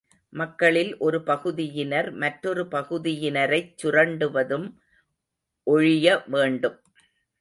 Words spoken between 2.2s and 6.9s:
மற்றொரு பகுதியினரைச் சுரண்டுவதும் ஒழிய வேண்டும்.